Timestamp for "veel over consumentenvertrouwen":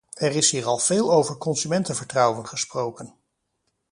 0.77-2.47